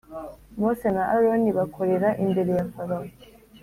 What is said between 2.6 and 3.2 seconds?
Farawo